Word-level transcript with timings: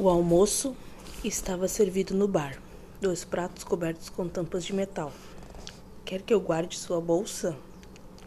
O 0.00 0.08
almoço 0.08 0.74
estava 1.22 1.68
servido 1.68 2.14
no 2.14 2.26
bar. 2.26 2.58
Dois 3.02 3.22
pratos 3.22 3.64
cobertos 3.64 4.08
com 4.08 4.26
tampas 4.26 4.64
de 4.64 4.72
metal. 4.72 5.12
Quer 6.06 6.22
que 6.22 6.32
eu 6.32 6.40
guarde 6.40 6.78
sua 6.78 6.98
bolsa? 7.02 7.54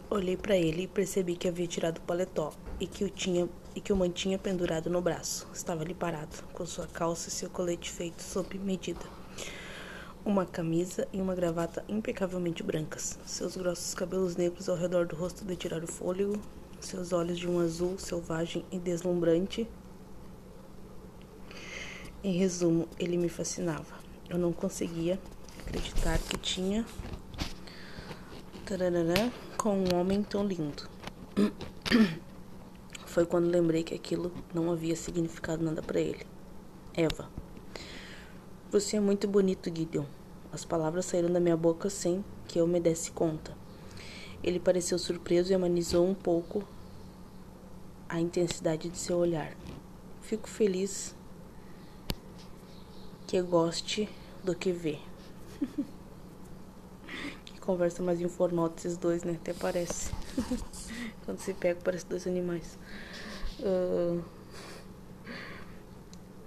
Olhei 0.08 0.36
para 0.36 0.56
ele 0.56 0.82
e 0.82 0.86
percebi 0.86 1.34
que 1.34 1.48
havia 1.48 1.66
tirado 1.66 1.98
o 1.98 2.02
paletó 2.02 2.52
e 2.78 2.86
que 2.86 3.02
o 3.02 3.10
tinha 3.10 3.48
e 3.74 3.80
que 3.80 3.92
o 3.92 3.96
mantinha 3.96 4.38
pendurado 4.38 4.88
no 4.88 5.02
braço. 5.02 5.48
Estava 5.52 5.82
ali 5.82 5.94
parado, 5.94 6.44
com 6.52 6.64
sua 6.64 6.86
calça 6.86 7.28
e 7.28 7.32
seu 7.32 7.50
colete 7.50 7.90
feito 7.90 8.22
sob 8.22 8.56
medida. 8.56 9.04
Uma 10.24 10.46
camisa 10.46 11.08
e 11.12 11.20
uma 11.20 11.34
gravata 11.34 11.84
impecavelmente 11.88 12.62
brancas. 12.62 13.18
Seus 13.26 13.56
grossos 13.56 13.94
cabelos 13.94 14.36
negros 14.36 14.68
ao 14.68 14.76
redor 14.76 15.06
do 15.06 15.16
rosto 15.16 15.44
de 15.44 15.56
tirar 15.56 15.82
o 15.82 15.88
fôlego. 15.88 16.40
Seus 16.78 17.12
olhos 17.12 17.36
de 17.36 17.48
um 17.48 17.58
azul 17.58 17.98
selvagem 17.98 18.64
e 18.70 18.78
deslumbrante. 18.78 19.68
Em 22.24 22.32
resumo, 22.32 22.88
ele 22.98 23.18
me 23.18 23.28
fascinava. 23.28 23.98
Eu 24.30 24.38
não 24.38 24.50
conseguia 24.50 25.20
acreditar 25.60 26.18
que 26.18 26.38
tinha 26.38 26.86
com 29.58 29.76
um 29.76 29.94
homem 29.94 30.22
tão 30.22 30.42
lindo. 30.42 30.88
Foi 33.04 33.26
quando 33.26 33.50
lembrei 33.50 33.82
que 33.82 33.94
aquilo 33.94 34.32
não 34.54 34.72
havia 34.72 34.96
significado 34.96 35.62
nada 35.62 35.82
para 35.82 36.00
ele. 36.00 36.26
Eva. 36.94 37.28
Você 38.70 38.96
é 38.96 39.00
muito 39.00 39.28
bonito, 39.28 39.66
Gideon. 39.66 40.06
As 40.50 40.64
palavras 40.64 41.04
saíram 41.04 41.30
da 41.30 41.38
minha 41.38 41.58
boca 41.58 41.90
sem 41.90 42.24
que 42.48 42.58
eu 42.58 42.66
me 42.66 42.80
desse 42.80 43.12
conta. 43.12 43.54
Ele 44.42 44.58
pareceu 44.58 44.98
surpreso 44.98 45.52
e 45.52 45.54
amenizou 45.54 46.08
um 46.08 46.14
pouco 46.14 46.66
a 48.08 48.18
intensidade 48.18 48.88
de 48.88 48.96
seu 48.96 49.18
olhar. 49.18 49.54
Fico 50.22 50.48
feliz 50.48 51.14
que 53.34 53.42
goste 53.42 54.08
do 54.44 54.54
que 54.54 54.70
vê. 54.70 54.96
que 57.44 57.58
conversa 57.58 58.00
mais 58.00 58.20
informal 58.20 58.68
desses 58.68 58.96
dois, 58.96 59.24
né? 59.24 59.32
Até 59.32 59.52
parece. 59.52 60.12
Quando 61.26 61.40
se 61.40 61.52
pega, 61.52 61.80
parece 61.82 62.06
dois 62.06 62.28
animais. 62.28 62.78
Uh, 63.58 64.22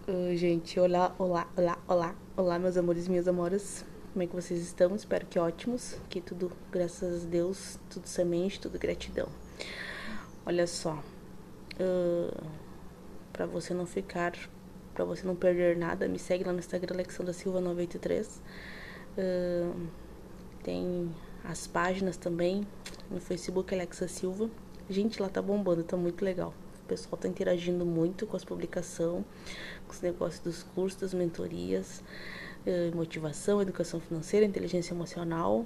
uh, 0.07 0.37
gente, 0.37 0.79
olá, 0.79 1.13
olá, 1.19 1.45
olá, 1.57 1.77
olá, 1.89 2.15
olá, 2.37 2.57
meus 2.57 2.77
amores 2.77 3.07
e 3.07 3.09
minhas 3.09 3.27
amoras. 3.27 3.83
Como 4.13 4.23
é 4.23 4.27
que 4.27 4.33
vocês 4.33 4.61
estão? 4.61 4.95
Espero 4.95 5.25
que 5.25 5.37
ótimos. 5.37 5.97
Que 6.09 6.21
tudo, 6.21 6.53
graças 6.71 7.25
a 7.25 7.27
Deus, 7.27 7.77
tudo 7.89 8.07
semente, 8.07 8.61
tudo 8.61 8.79
gratidão. 8.79 9.27
Olha 10.45 10.65
só, 10.65 11.03
uh, 11.81 12.43
para 13.33 13.45
você 13.45 13.73
não 13.73 13.85
ficar, 13.85 14.31
para 14.97 15.05
você 15.05 15.27
não 15.27 15.35
perder 15.35 15.77
nada, 15.77 16.07
me 16.07 16.17
segue 16.17 16.43
lá 16.43 16.51
no 16.51 16.57
Instagram 16.57 16.95
Alexandra 16.95 17.31
Silva 17.31 17.61
93. 17.61 18.41
Uh, 19.15 19.87
tem 20.63 21.13
as 21.43 21.67
páginas 21.67 22.17
também 22.17 22.65
no 23.11 23.21
Facebook 23.21 23.75
Alexa 23.75 24.07
Silva. 24.07 24.49
Gente, 24.89 25.21
lá 25.21 25.29
tá 25.29 25.39
bombando, 25.39 25.83
tá 25.83 25.95
muito 25.95 26.25
legal. 26.25 26.51
O 26.83 26.87
pessoal 26.87 27.15
tá 27.15 27.27
interagindo 27.27 27.85
muito 27.85 28.25
com 28.25 28.35
as 28.35 28.43
publicações, 28.43 29.23
com 29.85 29.93
os 29.93 30.01
negócios 30.01 30.41
dos 30.41 30.63
cursos, 30.63 30.99
das 30.99 31.13
mentorias, 31.13 32.03
eh, 32.65 32.89
motivação, 32.95 33.61
educação 33.61 33.99
financeira, 33.99 34.47
inteligência 34.47 34.95
emocional. 34.95 35.63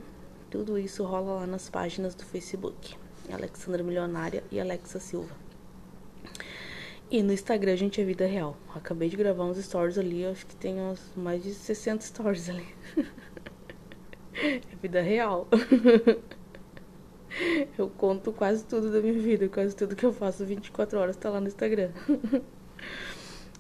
Tudo 0.50 0.78
isso 0.78 1.06
rola 1.06 1.36
lá 1.36 1.48
nas 1.48 1.70
páginas 1.70 2.14
do 2.16 2.26
Facebook. 2.26 2.98
Alexandra 3.32 3.82
Milionária 3.82 4.44
e 4.52 4.60
Alexa 4.60 5.00
Silva. 5.00 5.51
E 7.12 7.22
no 7.22 7.34
Instagram, 7.34 7.76
gente, 7.76 8.00
é 8.00 8.06
vida 8.06 8.26
real. 8.26 8.56
Acabei 8.74 9.10
de 9.10 9.18
gravar 9.18 9.44
uns 9.44 9.58
stories 9.58 9.98
ali, 9.98 10.26
acho 10.26 10.46
que 10.46 10.56
tem 10.56 10.80
uns, 10.80 11.12
mais 11.14 11.44
de 11.44 11.54
60 11.54 12.06
stories 12.06 12.50
ali. 12.50 12.66
é 14.34 14.62
vida 14.82 15.02
real. 15.02 15.46
Eu 17.78 17.90
conto 17.90 18.32
quase 18.32 18.64
tudo 18.64 18.90
da 18.90 19.02
minha 19.02 19.20
vida, 19.20 19.50
quase 19.50 19.76
tudo 19.76 19.96
que 19.96 20.06
eu 20.06 20.12
faço 20.12 20.46
24 20.46 21.00
horas 21.00 21.16
tá 21.16 21.30
lá 21.30 21.40
no 21.40 21.48
Instagram. 21.48 21.92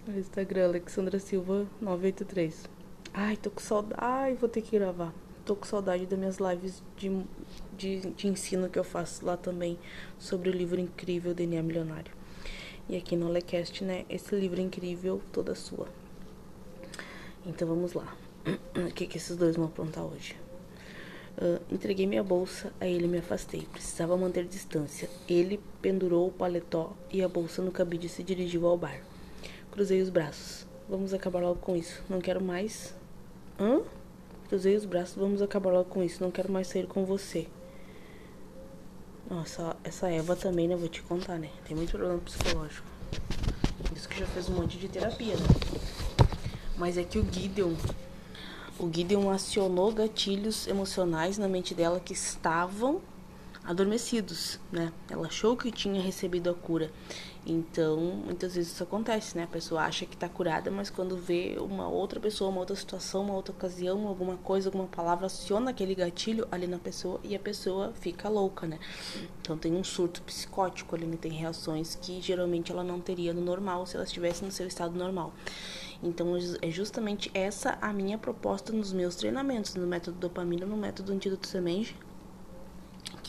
no 0.07 0.17
Instagram, 0.17 0.65
Alexandra 0.65 1.19
Silva 1.19 1.65
983. 1.81 2.69
Ai, 3.13 3.37
tô 3.37 3.49
com 3.49 3.61
saudade. 3.61 3.95
Ai, 3.97 4.33
vou 4.33 4.49
ter 4.49 4.61
que 4.61 4.77
gravar. 4.77 5.13
Tô 5.45 5.55
com 5.55 5.65
saudade 5.65 6.05
das 6.05 6.19
minhas 6.19 6.37
lives 6.37 6.83
de, 6.97 7.25
de, 7.77 7.99
de 8.11 8.27
ensino 8.27 8.69
que 8.69 8.79
eu 8.79 8.83
faço 8.83 9.25
lá 9.25 9.35
também 9.35 9.77
sobre 10.17 10.49
o 10.49 10.53
livro 10.53 10.79
incrível 10.79 11.33
DNA 11.33 11.63
Milionário. 11.63 12.20
E 12.91 12.97
aqui 12.97 13.15
no 13.15 13.27
Alecast, 13.27 13.85
né? 13.85 14.03
Esse 14.09 14.35
livro 14.35 14.59
incrível, 14.59 15.21
toda 15.31 15.55
sua. 15.55 15.87
Então 17.45 17.65
vamos 17.65 17.93
lá. 17.93 18.17
O 18.75 18.93
que, 18.93 19.07
que 19.07 19.17
esses 19.17 19.37
dois 19.37 19.55
vão 19.55 19.63
aprontar 19.67 20.03
hoje? 20.03 20.35
Uh, 21.37 21.61
entreguei 21.73 22.05
minha 22.05 22.21
bolsa, 22.21 22.73
a 22.81 22.85
ele 22.85 23.07
me 23.07 23.19
afastei. 23.19 23.61
Precisava 23.71 24.17
manter 24.17 24.43
distância. 24.43 25.09
Ele 25.29 25.57
pendurou 25.81 26.27
o 26.27 26.31
paletó 26.33 26.91
e 27.09 27.23
a 27.23 27.29
bolsa 27.29 27.61
no 27.61 27.71
cabide 27.71 28.09
se 28.09 28.23
dirigiu 28.23 28.67
ao 28.67 28.77
bar. 28.77 28.99
Cruzei 29.71 30.01
os 30.01 30.09
braços. 30.09 30.67
Vamos 30.89 31.13
acabar 31.13 31.39
logo 31.39 31.61
com 31.61 31.77
isso. 31.77 32.03
Não 32.09 32.19
quero 32.19 32.43
mais. 32.43 32.93
Hã? 33.57 33.79
Cruzei 34.49 34.75
os 34.75 34.83
braços. 34.83 35.15
Vamos 35.15 35.41
acabar 35.41 35.71
logo 35.71 35.89
com 35.89 36.03
isso. 36.03 36.21
Não 36.21 36.29
quero 36.29 36.51
mais 36.51 36.67
sair 36.67 36.87
com 36.87 37.05
você. 37.05 37.47
Nossa, 39.31 39.77
essa 39.81 40.09
Eva 40.09 40.35
também, 40.35 40.67
né? 40.67 40.75
Vou 40.75 40.89
te 40.89 41.01
contar, 41.01 41.39
né? 41.39 41.49
Tem 41.65 41.73
muito 41.73 41.91
problema 41.91 42.19
psicológico. 42.19 42.85
Isso 43.95 44.09
que 44.09 44.19
já 44.19 44.27
fez 44.27 44.49
um 44.49 44.55
monte 44.55 44.77
de 44.77 44.89
terapia, 44.89 45.35
né? 45.35 45.47
Mas 46.77 46.97
é 46.97 47.03
que 47.03 47.17
o 47.17 47.25
Gideon 47.31 47.73
o 48.77 48.91
Gideon 48.91 49.29
acionou 49.29 49.93
gatilhos 49.93 50.67
emocionais 50.67 51.37
na 51.37 51.47
mente 51.47 51.73
dela 51.73 51.99
que 51.99 52.11
estavam 52.11 52.99
adormecidos, 53.63 54.59
né? 54.71 54.91
Ela 55.09 55.27
achou 55.27 55.55
que 55.55 55.71
tinha 55.71 56.01
recebido 56.01 56.49
a 56.49 56.53
cura. 56.53 56.91
Então, 57.45 57.97
muitas 57.97 58.53
vezes 58.53 58.71
isso 58.71 58.83
acontece, 58.83 59.35
né? 59.35 59.43
A 59.43 59.47
pessoa 59.47 59.81
acha 59.81 60.05
que 60.05 60.13
está 60.13 60.29
curada, 60.29 60.69
mas 60.69 60.91
quando 60.91 61.17
vê 61.17 61.57
uma 61.59 61.87
outra 61.87 62.19
pessoa, 62.19 62.51
uma 62.51 62.59
outra 62.59 62.75
situação, 62.75 63.23
uma 63.23 63.33
outra 63.33 63.51
ocasião, 63.51 64.07
alguma 64.07 64.37
coisa, 64.37 64.69
alguma 64.69 64.87
palavra, 64.87 65.25
aciona 65.25 65.71
aquele 65.71 65.95
gatilho 65.95 66.47
ali 66.51 66.67
na 66.67 66.77
pessoa 66.77 67.19
e 67.23 67.35
a 67.35 67.39
pessoa 67.39 67.93
fica 67.99 68.29
louca, 68.29 68.67
né? 68.67 68.79
Então 69.41 69.57
tem 69.57 69.73
um 69.73 69.83
surto 69.83 70.21
psicótico 70.21 70.95
ali, 70.95 71.05
né? 71.05 71.17
tem 71.19 71.31
reações 71.31 71.95
que 71.95 72.21
geralmente 72.21 72.71
ela 72.71 72.83
não 72.83 72.99
teria 72.99 73.33
no 73.33 73.41
normal 73.41 73.87
se 73.87 73.95
ela 73.95 74.05
estivesse 74.05 74.45
no 74.45 74.51
seu 74.51 74.67
estado 74.67 74.95
normal. 74.95 75.33
Então 76.03 76.35
é 76.61 76.69
justamente 76.69 77.29
essa 77.33 77.77
a 77.81 77.91
minha 77.91 78.17
proposta 78.17 78.71
nos 78.71 78.93
meus 78.93 79.15
treinamentos, 79.15 79.73
no 79.75 79.87
método 79.87 80.17
dopamina, 80.17 80.65
no 80.65 80.77
método 80.77 81.11
antídoto 81.11 81.47
semente, 81.47 81.95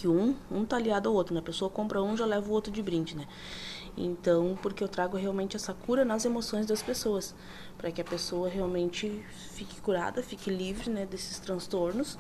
que 0.03 0.09
um, 0.09 0.35
um 0.51 0.65
tá 0.65 0.79
aliado 0.79 1.09
ao 1.09 1.15
outro, 1.15 1.33
né? 1.33 1.39
A 1.39 1.45
pessoa 1.45 1.71
compra 1.71 2.03
um, 2.03 2.17
já 2.17 2.27
leva 2.27 2.49
o 2.49 2.51
outro 2.51 2.73
de 2.73 2.83
brinde, 2.83 3.17
né? 3.17 3.29
Então, 3.97 4.59
porque 4.61 4.83
eu 4.83 4.89
trago 4.89 5.17
realmente 5.17 5.55
essa 5.55 5.73
cura 5.73 6.05
nas 6.05 6.25
emoções 6.25 6.67
das 6.67 6.83
pessoas, 6.83 7.33
para 7.79 7.93
que 7.93 8.01
a 8.01 8.05
pessoa 8.05 8.49
realmente 8.49 9.25
fique 9.53 9.81
curada, 9.81 10.21
fique 10.21 10.51
livre, 10.51 10.91
né, 10.91 11.07
desses 11.07 11.39
transtornos, 11.39 12.19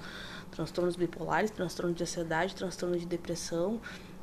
transtornos 0.52 0.94
bipolares, 0.94 1.50
transtorno 1.50 1.92
de 1.92 2.04
ansiedade, 2.04 2.54
transtorno 2.54 2.96
de 2.96 3.04
depressão, 3.04 3.80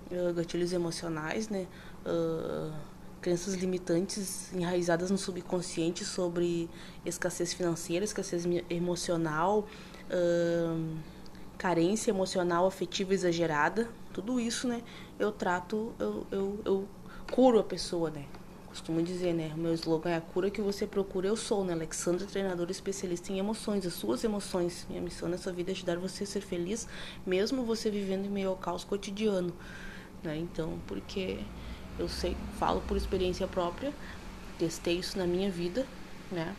uh, 0.09 0.33
gatilhos 0.33 0.71
emocionais, 0.71 1.49
né, 1.49 1.67
uh, 2.05 2.71
crenças 3.19 3.55
limitantes 3.55 4.53
enraizadas 4.53 5.11
no 5.11 5.17
subconsciente 5.17 6.05
sobre 6.05 6.69
escassez 7.05 7.53
financeira, 7.53 8.05
escassez 8.05 8.45
emocional, 8.69 9.67
uh, 10.09 11.18
carência 11.59 12.09
emocional 12.09 12.65
afetiva 12.65 13.13
exagerada, 13.13 13.89
tudo 14.13 14.39
isso, 14.39 14.65
né? 14.65 14.81
Eu 15.19 15.29
trato, 15.29 15.93
eu, 15.99 16.25
eu, 16.31 16.59
eu 16.63 16.87
curo 17.33 17.59
a 17.59 17.63
pessoa, 17.63 18.09
né? 18.09 18.23
Costumo 18.69 19.03
dizer, 19.03 19.33
né? 19.33 19.51
O 19.53 19.59
meu 19.59 19.73
slogan 19.73 20.11
é 20.11 20.15
a 20.15 20.21
cura 20.21 20.49
que 20.49 20.61
você 20.61 20.87
procura, 20.87 21.27
eu 21.27 21.35
sou, 21.35 21.65
né? 21.65 21.73
Alexandra, 21.73 22.25
treinadora 22.25 22.71
especialista 22.71 23.33
em 23.33 23.39
emoções, 23.39 23.85
as 23.85 23.93
suas 23.93 24.23
emoções. 24.23 24.85
Minha 24.89 25.01
missão 25.01 25.27
nessa 25.27 25.51
vida 25.51 25.71
é 25.71 25.73
ajudar 25.73 25.97
você 25.97 26.23
a 26.23 26.27
ser 26.27 26.39
feliz, 26.39 26.87
mesmo 27.25 27.65
você 27.65 27.91
vivendo 27.91 28.25
em 28.25 28.29
meio 28.29 28.49
ao 28.49 28.55
caos 28.55 28.85
cotidiano, 28.85 29.53
né? 30.23 30.37
Então, 30.37 30.79
porque 30.87 31.39
eu 31.99 32.07
sei, 32.07 32.37
falo 32.57 32.79
por 32.87 32.95
experiência 32.95 33.45
própria, 33.47 33.93
testei 34.57 34.97
isso 34.97 35.17
na 35.17 35.27
minha 35.27 35.51
vida, 35.51 35.85
né? 36.31 36.55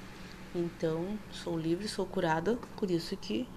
Então, 0.54 1.19
sou 1.32 1.58
livre, 1.58 1.88
sou 1.88 2.04
curada, 2.04 2.58
por 2.76 2.90
isso 2.90 3.16
que 3.16 3.48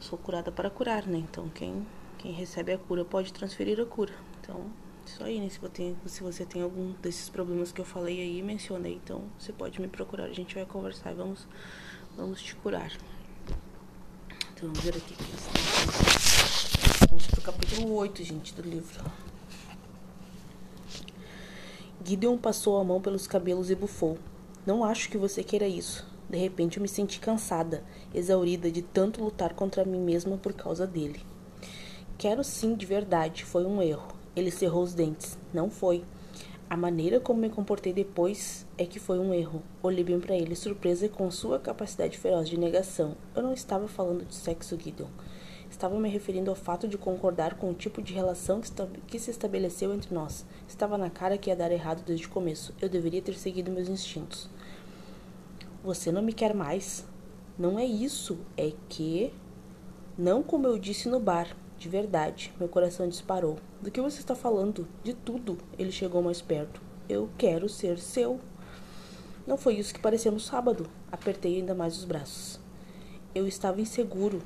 sou 0.00 0.18
curada 0.18 0.50
para 0.50 0.70
curar, 0.70 1.06
né? 1.06 1.18
Então, 1.18 1.48
quem, 1.50 1.86
quem 2.18 2.32
recebe 2.32 2.72
a 2.72 2.78
cura 2.78 3.04
pode 3.04 3.32
transferir 3.32 3.78
a 3.78 3.84
cura. 3.84 4.12
Então, 4.40 4.66
isso 5.06 5.22
aí, 5.22 5.38
né? 5.38 5.48
Se 5.48 5.58
você, 5.58 5.68
tem, 5.68 5.96
se 6.06 6.22
você 6.22 6.44
tem 6.44 6.62
algum 6.62 6.92
desses 6.94 7.28
problemas 7.28 7.70
que 7.70 7.80
eu 7.80 7.84
falei 7.84 8.20
aí, 8.20 8.42
mencionei, 8.42 8.94
então 9.04 9.22
você 9.38 9.52
pode 9.52 9.80
me 9.80 9.88
procurar, 9.88 10.24
a 10.24 10.32
gente 10.32 10.54
vai 10.54 10.64
conversar 10.64 11.12
e 11.12 11.14
vamos, 11.14 11.46
vamos 12.16 12.42
te 12.42 12.54
curar. 12.56 12.90
Então, 14.52 14.68
vamos 14.68 14.80
ver 14.80 14.96
aqui. 14.96 15.14
A 17.02 17.14
gente 17.14 17.28
tá 17.28 17.36
no 17.36 17.42
capítulo 17.42 17.94
8, 17.94 18.24
gente, 18.24 18.54
do 18.54 18.62
livro. 18.62 19.04
Gideon 22.02 22.38
passou 22.38 22.80
a 22.80 22.84
mão 22.84 23.00
pelos 23.00 23.26
cabelos 23.26 23.70
e 23.70 23.74
bufou. 23.74 24.18
Não 24.66 24.82
acho 24.82 25.08
que 25.10 25.18
você 25.18 25.44
queira 25.44 25.66
isso. 25.66 26.09
De 26.30 26.38
repente 26.38 26.76
eu 26.76 26.82
me 26.82 26.86
senti 26.86 27.18
cansada, 27.18 27.82
exaurida 28.14 28.70
de 28.70 28.82
tanto 28.82 29.20
lutar 29.20 29.52
contra 29.52 29.84
mim 29.84 29.98
mesma 29.98 30.36
por 30.36 30.52
causa 30.52 30.86
dele. 30.86 31.20
Quero 32.16 32.44
sim, 32.44 32.76
de 32.76 32.86
verdade, 32.86 33.44
foi 33.44 33.64
um 33.64 33.82
erro. 33.82 34.14
Ele 34.36 34.52
cerrou 34.52 34.84
os 34.84 34.94
dentes. 34.94 35.36
Não 35.52 35.68
foi. 35.68 36.04
A 36.68 36.76
maneira 36.76 37.18
como 37.18 37.40
me 37.40 37.50
comportei 37.50 37.92
depois 37.92 38.64
é 38.78 38.86
que 38.86 39.00
foi 39.00 39.18
um 39.18 39.34
erro. 39.34 39.60
Olhei 39.82 40.04
bem 40.04 40.20
para 40.20 40.36
ele, 40.36 40.54
surpresa 40.54 41.08
com 41.08 41.28
sua 41.32 41.58
capacidade 41.58 42.16
feroz 42.16 42.48
de 42.48 42.56
negação. 42.56 43.16
Eu 43.34 43.42
não 43.42 43.52
estava 43.52 43.88
falando 43.88 44.24
de 44.24 44.36
sexo, 44.36 44.78
Gideon. 44.78 45.08
Estava 45.68 45.98
me 45.98 46.08
referindo 46.08 46.48
ao 46.48 46.54
fato 46.54 46.86
de 46.86 46.96
concordar 46.96 47.54
com 47.54 47.70
o 47.70 47.74
tipo 47.74 48.00
de 48.00 48.14
relação 48.14 48.60
que, 48.60 48.70
que 49.08 49.18
se 49.18 49.32
estabeleceu 49.32 49.92
entre 49.92 50.14
nós. 50.14 50.46
Estava 50.68 50.96
na 50.96 51.10
cara 51.10 51.36
que 51.36 51.50
ia 51.50 51.56
dar 51.56 51.72
errado 51.72 52.04
desde 52.06 52.26
o 52.26 52.30
começo. 52.30 52.72
Eu 52.80 52.88
deveria 52.88 53.20
ter 53.20 53.34
seguido 53.34 53.72
meus 53.72 53.88
instintos. 53.88 54.48
Você 55.82 56.12
não 56.12 56.20
me 56.20 56.34
quer 56.34 56.54
mais? 56.54 57.06
Não 57.58 57.78
é 57.78 57.86
isso. 57.86 58.38
É 58.54 58.70
que. 58.86 59.32
Não 60.16 60.42
como 60.42 60.66
eu 60.66 60.78
disse 60.78 61.08
no 61.08 61.18
bar. 61.18 61.56
De 61.78 61.88
verdade. 61.88 62.52
Meu 62.60 62.68
coração 62.68 63.08
disparou. 63.08 63.56
Do 63.80 63.90
que 63.90 63.98
você 63.98 64.18
está 64.18 64.34
falando? 64.34 64.86
De 65.02 65.14
tudo. 65.14 65.56
Ele 65.78 65.90
chegou 65.90 66.22
mais 66.22 66.42
perto. 66.42 66.82
Eu 67.08 67.30
quero 67.38 67.66
ser 67.66 67.98
seu. 67.98 68.38
Não 69.46 69.56
foi 69.56 69.76
isso 69.76 69.94
que 69.94 70.00
pareceu 70.00 70.30
no 70.30 70.38
sábado. 70.38 70.86
Apertei 71.10 71.56
ainda 71.56 71.74
mais 71.74 71.96
os 71.96 72.04
braços. 72.04 72.60
Eu 73.34 73.48
estava 73.48 73.80
inseguro. 73.80 74.42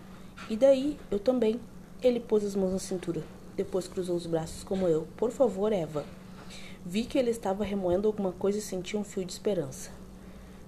E 0.49 0.57
daí, 0.57 0.97
eu 1.11 1.19
também. 1.19 1.61
Ele 2.01 2.21
pôs 2.21 2.45
as 2.45 2.55
mãos 2.55 2.71
na 2.71 2.79
cintura. 2.79 3.25
Depois 3.57 3.89
cruzou 3.89 4.15
os 4.15 4.27
braços 4.27 4.63
como 4.63 4.87
eu. 4.87 5.09
Por 5.17 5.33
favor, 5.33 5.73
Eva. 5.73 6.05
Vi 6.87 7.05
que 7.05 7.19
ele 7.19 7.31
estava 7.31 7.65
remoendo 7.65 8.07
alguma 8.07 8.31
coisa 8.31 8.59
e 8.59 8.63
senti 8.63 8.97
um 8.97 9.03
fio 9.03 9.25
de 9.25 9.33
esperança. 9.33 10.04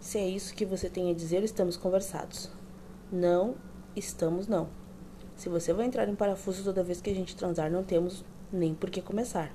Se 0.01 0.19
é 0.19 0.29
isso 0.29 0.55
que 0.55 0.65
você 0.65 0.89
tem 0.89 1.11
a 1.11 1.15
dizer, 1.15 1.43
estamos 1.43 1.77
conversados. 1.77 2.51
Não, 3.11 3.55
estamos 3.95 4.47
não. 4.47 4.69
Se 5.37 5.49
você 5.49 5.73
vai 5.73 5.87
entrar 5.87 6.09
em 6.09 6.15
parafuso 6.15 6.65
toda 6.65 6.83
vez 6.83 7.01
que 7.01 7.11
a 7.11 7.15
gente 7.15 7.37
transar, 7.37 7.71
não 7.71 7.83
temos 7.83 8.25
nem 8.53 8.75
por 8.75 8.91
que 8.91 9.03
começar. 9.03 9.53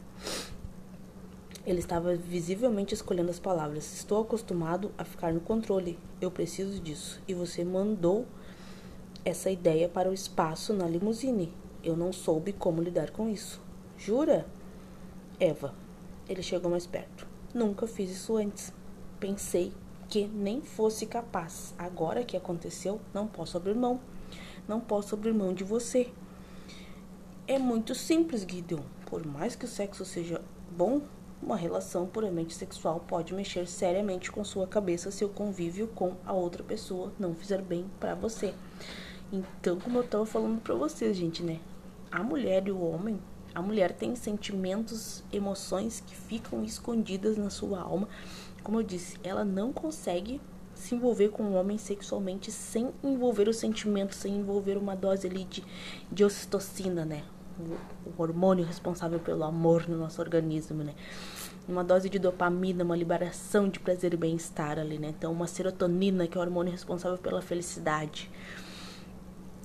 Ele 1.65 1.79
estava 1.79 2.15
visivelmente 2.15 2.93
escolhendo 2.93 3.29
as 3.29 3.39
palavras. 3.39 3.93
Estou 3.93 4.21
acostumado 4.21 4.91
a 4.97 5.03
ficar 5.03 5.31
no 5.31 5.39
controle. 5.39 5.97
Eu 6.19 6.31
preciso 6.31 6.79
disso. 6.79 7.21
E 7.27 7.33
você 7.33 7.63
mandou 7.63 8.25
essa 9.23 9.49
ideia 9.51 9.88
para 9.88 10.09
o 10.09 10.13
espaço 10.13 10.73
na 10.73 10.88
limusine. 10.88 11.53
Eu 11.83 11.95
não 11.95 12.11
soube 12.11 12.51
como 12.51 12.81
lidar 12.81 13.11
com 13.11 13.29
isso. 13.29 13.61
Jura? 13.97 14.47
Eva. 15.39 15.73
Ele 16.27 16.41
chegou 16.41 16.71
mais 16.71 16.88
perto. 16.88 17.27
Nunca 17.53 17.85
fiz 17.85 18.09
isso 18.09 18.35
antes. 18.38 18.73
Pensei 19.19 19.71
que 20.11 20.27
nem 20.27 20.61
fosse 20.61 21.05
capaz. 21.05 21.73
Agora 21.79 22.25
que 22.25 22.35
aconteceu, 22.35 22.99
não 23.13 23.25
posso 23.25 23.55
abrir 23.55 23.73
mão. 23.73 23.97
Não 24.67 24.81
posso 24.81 25.15
abrir 25.15 25.33
mão 25.33 25.53
de 25.53 25.63
você. 25.63 26.11
É 27.47 27.57
muito 27.57 27.95
simples, 27.95 28.41
Gideon. 28.41 28.81
Por 29.05 29.25
mais 29.25 29.55
que 29.55 29.63
o 29.63 29.69
sexo 29.69 30.03
seja 30.03 30.41
bom, 30.69 31.01
uma 31.41 31.55
relação 31.55 32.05
puramente 32.05 32.53
sexual 32.53 32.99
pode 33.07 33.33
mexer 33.33 33.65
seriamente 33.65 34.29
com 34.29 34.43
sua 34.43 34.67
cabeça 34.67 35.09
se 35.11 35.23
o 35.23 35.29
convívio 35.29 35.87
com 35.87 36.13
a 36.25 36.33
outra 36.33 36.61
pessoa 36.61 37.13
não 37.17 37.33
fizer 37.33 37.61
bem 37.61 37.85
para 37.97 38.13
você. 38.13 38.53
Então, 39.31 39.79
como 39.79 39.99
eu 39.99 40.03
tava 40.03 40.25
falando 40.25 40.59
pra 40.59 40.75
vocês, 40.75 41.15
gente, 41.15 41.41
né? 41.41 41.61
A 42.11 42.21
mulher 42.21 42.67
e 42.67 42.71
o 42.71 42.81
homem, 42.81 43.17
a 43.55 43.61
mulher 43.61 43.93
tem 43.93 44.13
sentimentos, 44.15 45.23
emoções 45.31 46.03
que 46.05 46.15
ficam 46.15 46.63
escondidas 46.65 47.37
na 47.37 47.49
sua 47.49 47.79
alma. 47.79 48.09
Como 48.63 48.79
eu 48.79 48.83
disse, 48.83 49.17
ela 49.23 49.43
não 49.43 49.73
consegue 49.73 50.39
se 50.73 50.95
envolver 50.95 51.29
com 51.29 51.43
um 51.43 51.55
homem 51.55 51.77
sexualmente 51.77 52.51
sem 52.51 52.91
envolver 53.03 53.47
o 53.47 53.53
sentimento, 53.53 54.15
sem 54.15 54.35
envolver 54.35 54.77
uma 54.77 54.95
dose 54.95 55.27
ali 55.27 55.43
de, 55.45 55.63
de 56.11 56.23
ocitocina, 56.23 57.05
né? 57.05 57.23
O, 57.59 58.09
o 58.09 58.13
hormônio 58.21 58.65
responsável 58.65 59.19
pelo 59.19 59.43
amor 59.43 59.87
no 59.87 59.97
nosso 59.97 60.21
organismo, 60.21 60.83
né? 60.83 60.95
Uma 61.67 61.83
dose 61.83 62.09
de 62.09 62.17
dopamina, 62.17 62.83
uma 62.83 62.95
liberação 62.95 63.69
de 63.69 63.79
prazer 63.79 64.13
e 64.13 64.17
bem-estar 64.17 64.79
ali, 64.79 64.97
né? 64.97 65.09
Então, 65.09 65.31
uma 65.31 65.47
serotonina, 65.47 66.27
que 66.27 66.37
é 66.37 66.41
o 66.41 66.43
hormônio 66.43 66.71
responsável 66.71 67.17
pela 67.17 67.41
felicidade. 67.41 68.31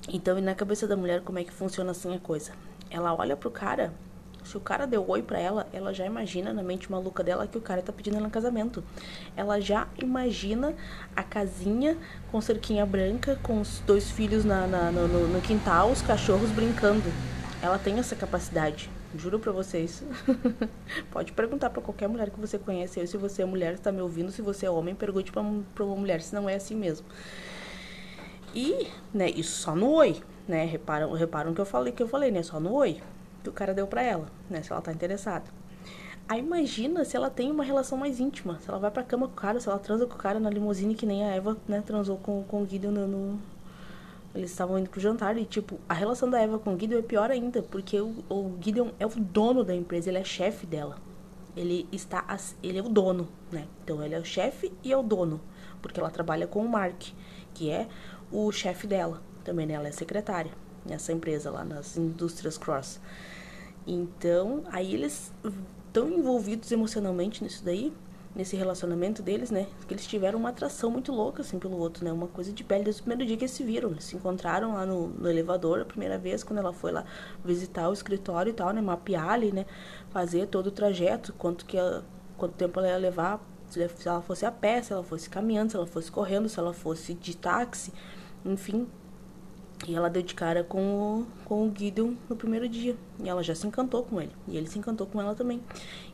Então, 0.09 0.37
e 0.37 0.41
na 0.41 0.53
cabeça 0.53 0.87
da 0.87 0.95
mulher, 0.95 1.21
como 1.21 1.39
é 1.39 1.43
que 1.43 1.51
funciona 1.51 1.91
assim 1.91 2.15
a 2.15 2.19
coisa? 2.19 2.53
Ela 2.89 3.13
olha 3.13 3.35
pro 3.35 3.51
cara, 3.51 3.93
se 4.47 4.55
o 4.55 4.61
cara 4.61 4.87
deu 4.87 5.05
oi 5.07 5.21
pra 5.21 5.37
ela, 5.37 5.67
ela 5.73 5.93
já 5.93 6.05
imagina 6.05 6.53
na 6.53 6.63
mente 6.63 6.89
maluca 6.89 7.21
dela 7.21 7.45
que 7.45 7.57
o 7.57 7.61
cara 7.61 7.81
tá 7.81 7.91
pedindo 7.91 8.17
ela 8.17 8.27
em 8.27 8.31
casamento. 8.31 8.83
Ela 9.35 9.59
já 9.59 9.87
imagina 10.01 10.73
a 11.15 11.21
casinha 11.21 11.97
com 12.31 12.39
cerquinha 12.39 12.85
branca, 12.85 13.37
com 13.43 13.59
os 13.59 13.79
dois 13.85 14.09
filhos 14.09 14.45
na, 14.45 14.65
na 14.65 14.89
no, 14.91 15.27
no, 15.27 15.41
quintal, 15.41 15.91
os 15.91 16.01
cachorros 16.01 16.49
brincando. 16.49 17.03
Ela 17.61 17.77
tem 17.77 17.99
essa 17.99 18.15
capacidade. 18.15 18.89
Juro 19.15 19.37
pra 19.37 19.51
vocês. 19.51 20.03
Pode 21.11 21.33
perguntar 21.33 21.69
para 21.69 21.81
qualquer 21.81 22.07
mulher 22.07 22.29
que 22.29 22.39
você 22.39 22.57
conhece. 22.57 22.99
Eu, 22.99 23.07
se 23.07 23.17
você 23.17 23.41
é 23.41 23.45
mulher, 23.45 23.73
está 23.73 23.91
me 23.91 24.01
ouvindo. 24.01 24.31
Se 24.31 24.41
você 24.41 24.65
é 24.65 24.69
homem, 24.69 24.95
pergunte 24.95 25.31
pra, 25.31 25.43
pra 25.75 25.83
uma 25.83 25.95
mulher 25.95 26.21
se 26.21 26.33
não 26.33 26.47
é 26.47 26.55
assim 26.55 26.75
mesmo. 26.75 27.05
E, 28.55 28.87
né, 29.13 29.29
isso 29.29 29.61
só 29.61 29.75
no 29.75 29.91
oi, 29.91 30.21
né? 30.47 30.63
Reparam, 30.65 31.11
reparam 31.13 31.53
que 31.53 31.59
eu 31.59 31.65
falei 31.65 31.91
que 31.91 32.01
eu 32.01 32.07
falei, 32.07 32.31
né? 32.31 32.43
Só 32.43 32.59
no 32.59 32.73
oi 32.73 33.01
o 33.47 33.53
cara 33.53 33.73
deu 33.73 33.87
para 33.87 34.01
ela, 34.01 34.27
né? 34.49 34.61
Se 34.61 34.71
ela 34.71 34.81
tá 34.81 34.91
interessada. 34.91 35.45
Aí 36.29 36.39
imagina 36.39 37.05
se 37.05 37.15
ela 37.15 37.29
tem 37.29 37.49
uma 37.49 37.63
relação 37.63 37.97
mais 37.97 38.19
íntima, 38.19 38.59
se 38.59 38.69
ela 38.69 38.79
vai 38.79 38.91
pra 38.91 39.01
cama 39.01 39.27
com 39.27 39.33
o 39.33 39.35
cara, 39.35 39.59
se 39.61 39.69
ela 39.69 39.79
transa 39.79 40.05
com 40.05 40.15
o 40.15 40.17
cara 40.17 40.39
na 40.39 40.49
limusine 40.49 40.93
que 40.93 41.05
nem 41.05 41.23
a 41.23 41.29
Eva, 41.29 41.57
né, 41.67 41.81
transou 41.85 42.17
com, 42.17 42.43
com 42.43 42.63
o 42.63 42.67
Gideon 42.67 42.91
no, 42.91 43.07
no... 43.07 43.39
Eles 44.35 44.51
estavam 44.51 44.77
indo 44.77 44.89
pro 44.89 44.99
jantar 44.99 45.37
e, 45.37 45.45
tipo, 45.45 45.79
a 45.87 45.93
relação 45.93 46.29
da 46.29 46.39
Eva 46.39 46.59
com 46.59 46.75
o 46.75 46.79
Gideon 46.79 46.99
é 46.99 47.01
pior 47.01 47.31
ainda, 47.31 47.61
porque 47.61 47.99
o, 48.01 48.13
o 48.29 48.57
Gideon 48.59 48.89
é 48.99 49.05
o 49.05 49.09
dono 49.09 49.63
da 49.63 49.73
empresa, 49.73 50.09
ele 50.09 50.17
é 50.17 50.23
chefe 50.23 50.65
dela. 50.65 50.97
Ele 51.55 51.87
está, 51.93 52.25
ele 52.61 52.77
é 52.77 52.83
o 52.83 52.89
dono, 52.89 53.29
né? 53.49 53.65
Então 53.83 54.03
ele 54.03 54.13
é 54.13 54.19
o 54.19 54.25
chefe 54.25 54.71
e 54.83 54.91
é 54.91 54.97
o 54.97 55.01
dono, 55.01 55.39
porque 55.81 55.99
ela 55.99 56.11
trabalha 56.11 56.45
com 56.45 56.63
o 56.63 56.69
Mark, 56.69 57.03
que 57.53 57.71
é 57.71 57.87
o 58.31 58.51
chefe 58.51 58.85
dela. 58.85 59.23
Também 59.45 59.65
né, 59.65 59.75
ela 59.75 59.87
é 59.87 59.91
secretária 59.91 60.51
nessa 60.85 61.11
empresa 61.11 61.51
lá 61.51 61.63
nas 61.63 61.97
indústrias 61.97 62.57
Cross. 62.57 62.99
Então, 63.85 64.63
aí 64.71 64.93
eles 64.93 65.33
estão 65.87 66.09
envolvidos 66.09 66.71
emocionalmente 66.71 67.43
nisso 67.43 67.63
daí, 67.63 67.93
nesse 68.35 68.55
relacionamento 68.55 69.23
deles, 69.23 69.49
né? 69.49 69.67
Que 69.87 69.93
eles 69.93 70.05
tiveram 70.05 70.37
uma 70.37 70.49
atração 70.49 70.91
muito 70.91 71.11
louca, 71.11 71.41
assim, 71.41 71.57
pelo 71.57 71.77
outro, 71.77 72.03
né? 72.03 72.11
Uma 72.11 72.27
coisa 72.27 72.51
de 72.51 72.63
pele 72.63 72.83
desde 72.83 73.01
o 73.01 73.03
primeiro 73.05 73.25
dia 73.25 73.37
que 73.37 73.45
eles 73.45 73.51
se 73.51 73.63
viram. 73.63 73.91
Eles 73.91 74.03
se 74.03 74.15
encontraram 74.15 74.73
lá 74.73 74.85
no, 74.85 75.07
no 75.07 75.29
elevador 75.29 75.81
a 75.81 75.85
primeira 75.85 76.17
vez, 76.17 76.43
quando 76.43 76.59
ela 76.59 76.73
foi 76.73 76.91
lá 76.91 77.05
visitar 77.43 77.89
o 77.89 77.93
escritório 77.93 78.51
e 78.51 78.53
tal, 78.53 78.71
né? 78.71 78.81
Mapear 78.81 79.29
ali, 79.29 79.51
né? 79.51 79.65
Fazer 80.09 80.47
todo 80.47 80.67
o 80.67 80.71
trajeto, 80.71 81.33
quanto, 81.33 81.65
que 81.65 81.77
ela, 81.77 82.05
quanto 82.37 82.53
tempo 82.53 82.79
ela 82.79 82.89
ia 82.89 82.97
levar, 82.97 83.41
se 83.69 83.81
ela 84.05 84.21
fosse 84.21 84.45
a 84.45 84.51
pé, 84.51 84.81
se 84.81 84.93
ela 84.93 85.03
fosse 85.03 85.29
caminhando, 85.29 85.71
se 85.71 85.75
ela 85.75 85.87
fosse 85.87 86.11
correndo, 86.11 86.47
se 86.47 86.59
ela 86.59 86.73
fosse 86.73 87.13
de 87.13 87.35
táxi 87.35 87.91
enfim. 88.45 88.87
E 89.85 89.95
ela 89.95 90.09
deu 90.09 90.23
de 90.23 90.33
cara 90.33 90.63
com 90.63 90.81
o, 90.81 91.27
com 91.45 91.67
o 91.67 91.73
Gideon 91.75 92.15
no 92.27 92.35
primeiro 92.35 92.67
dia. 92.67 92.95
E 93.23 93.29
ela 93.29 93.43
já 93.43 93.53
se 93.53 93.67
encantou 93.67 94.03
com 94.03 94.19
ele. 94.19 94.31
E 94.47 94.57
ele 94.57 94.67
se 94.67 94.79
encantou 94.79 95.05
com 95.05 95.21
ela 95.21 95.35
também. 95.35 95.61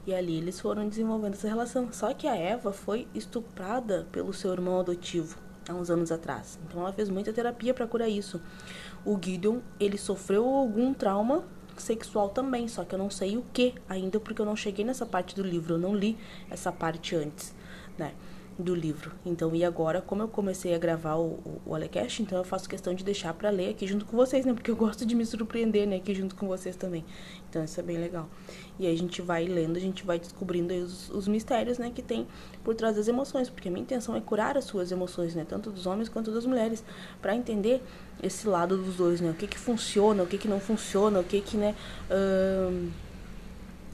E 0.05 0.13
ali 0.13 0.37
eles 0.37 0.59
foram 0.59 0.87
desenvolvendo 0.87 1.33
essa 1.33 1.47
relação. 1.47 1.91
Só 1.91 2.13
que 2.13 2.27
a 2.27 2.35
Eva 2.35 2.73
foi 2.73 3.07
estuprada 3.15 4.05
pelo 4.11 4.33
seu 4.33 4.51
irmão 4.51 4.79
adotivo 4.79 5.37
há 5.67 5.73
uns 5.73 5.89
anos 5.89 6.11
atrás. 6.11 6.59
Então 6.67 6.81
ela 6.81 6.91
fez 6.91 7.09
muita 7.09 7.31
terapia 7.31 7.73
para 7.73 7.87
curar 7.87 8.09
isso. 8.09 8.41
O 9.05 9.17
Gideon, 9.21 9.59
ele 9.79 9.97
sofreu 9.97 10.45
algum 10.45 10.93
trauma 10.93 11.43
sexual 11.77 12.29
também, 12.29 12.67
só 12.67 12.83
que 12.83 12.93
eu 12.93 12.99
não 12.99 13.09
sei 13.09 13.37
o 13.37 13.43
que 13.53 13.73
ainda 13.89 14.19
porque 14.19 14.41
eu 14.41 14.45
não 14.45 14.55
cheguei 14.55 14.85
nessa 14.85 15.05
parte 15.05 15.35
do 15.35 15.41
livro, 15.41 15.75
eu 15.75 15.79
não 15.79 15.95
li 15.95 16.17
essa 16.49 16.71
parte 16.71 17.15
antes, 17.15 17.55
né? 17.97 18.13
Do 18.57 18.75
livro. 18.75 19.11
Então, 19.25 19.55
e 19.55 19.63
agora, 19.65 20.01
como 20.01 20.21
eu 20.21 20.27
comecei 20.27 20.75
a 20.75 20.77
gravar 20.77 21.15
o, 21.15 21.25
o, 21.25 21.61
o 21.65 21.75
Alecast, 21.75 22.21
então 22.21 22.37
eu 22.37 22.43
faço 22.43 22.69
questão 22.69 22.93
de 22.93 23.03
deixar 23.03 23.33
para 23.33 23.49
ler 23.49 23.71
aqui 23.71 23.87
junto 23.87 24.05
com 24.05 24.15
vocês, 24.15 24.45
né? 24.45 24.53
Porque 24.53 24.69
eu 24.69 24.75
gosto 24.77 25.05
de 25.05 25.15
me 25.15 25.25
surpreender, 25.25 25.87
né? 25.87 25.95
Aqui 25.95 26.13
junto 26.13 26.35
com 26.35 26.47
vocês 26.47 26.75
também. 26.75 27.03
Então, 27.49 27.63
isso 27.63 27.79
é 27.79 27.83
bem 27.83 27.97
legal. 27.97 28.29
E 28.79 28.85
aí 28.85 28.93
a 28.93 28.97
gente 28.97 29.21
vai 29.21 29.45
lendo, 29.45 29.77
a 29.77 29.79
gente 29.79 30.05
vai 30.05 30.19
descobrindo 30.19 30.73
os, 30.73 31.09
os 31.09 31.27
mistérios, 31.27 31.77
né? 31.77 31.91
Que 31.93 32.01
tem 32.01 32.27
por 32.63 32.75
trás 32.75 32.95
das 32.95 33.07
emoções. 33.07 33.49
Porque 33.49 33.67
a 33.67 33.71
minha 33.71 33.83
intenção 33.83 34.15
é 34.15 34.21
curar 34.21 34.57
as 34.57 34.65
suas 34.65 34.91
emoções, 34.91 35.33
né? 35.33 35.45
Tanto 35.47 35.71
dos 35.71 35.85
homens 35.85 36.07
quanto 36.09 36.31
das 36.31 36.45
mulheres. 36.45 36.83
para 37.21 37.35
entender 37.35 37.81
esse 38.21 38.47
lado 38.47 38.77
dos 38.77 38.95
dois, 38.95 39.19
né? 39.19 39.31
O 39.31 39.33
que 39.33 39.47
que 39.47 39.57
funciona, 39.57 40.23
o 40.23 40.27
que 40.27 40.37
que 40.37 40.47
não 40.47 40.59
funciona, 40.59 41.19
o 41.19 41.23
que 41.23 41.41
que, 41.41 41.57
né... 41.57 41.75
Hum, 42.11 42.91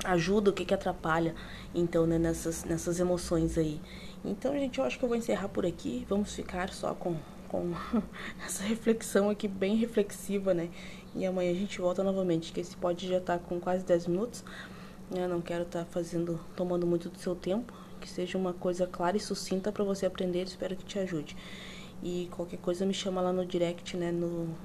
ajuda, 0.03 0.49
o 0.49 0.53
que 0.53 0.65
que 0.65 0.73
atrapalha. 0.73 1.33
Então, 1.73 2.05
né? 2.05 2.17
Nessas, 2.17 2.63
nessas 2.65 2.99
emoções 2.99 3.57
aí. 3.57 3.79
Então, 4.23 4.53
gente, 4.53 4.79
eu 4.79 4.85
acho 4.85 4.99
que 4.99 5.05
eu 5.05 5.09
vou 5.09 5.17
encerrar 5.17 5.47
por 5.47 5.65
aqui. 5.65 6.05
Vamos 6.09 6.33
ficar 6.33 6.73
só 6.73 6.93
com, 6.93 7.15
com 7.47 7.73
essa 8.45 8.63
reflexão 8.63 9.29
aqui, 9.29 9.47
bem 9.47 9.75
reflexiva, 9.75 10.53
né? 10.53 10.69
E 11.15 11.25
amanhã 11.25 11.51
a 11.51 11.55
gente 11.55 11.79
volta 11.79 12.03
novamente, 12.03 12.51
que 12.51 12.59
esse 12.59 12.75
pode 12.75 13.07
já 13.07 13.19
tá 13.21 13.39
com 13.39 13.59
quase 13.59 13.83
10 13.85 14.07
minutos. 14.07 14.43
Eu 15.15 15.27
não 15.27 15.41
quero 15.41 15.63
estar 15.63 15.79
tá 15.79 15.85
fazendo, 15.85 16.39
tomando 16.55 16.85
muito 16.85 17.09
do 17.09 17.17
seu 17.17 17.35
tempo. 17.35 17.73
que 17.99 18.09
seja 18.09 18.37
uma 18.37 18.53
coisa 18.53 18.87
clara 18.87 19.17
e 19.17 19.19
sucinta 19.19 19.71
para 19.71 19.83
você 19.83 20.05
aprender. 20.05 20.43
Espero 20.43 20.75
que 20.75 20.85
te 20.85 20.99
ajude. 20.99 21.35
E 22.03 22.29
qualquer 22.31 22.57
coisa 22.57 22.85
me 22.85 22.93
chama 22.93 23.19
lá 23.21 23.33
no 23.33 23.45
direct, 23.45 23.97
né, 23.97 24.11
no 24.11 24.55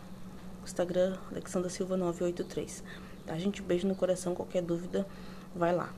Instagram 0.63 1.17
Alexandra 1.31 1.69
Silva 1.69 1.97
983. 1.97 2.85
Tá, 3.27 3.39
gente? 3.39 3.63
Beijo 3.63 3.89
no 3.89 3.95
coração. 3.95 4.35
Qualquer 4.35 4.63
dúvida, 4.63 5.07
vai 5.55 5.75
lá. 5.75 5.93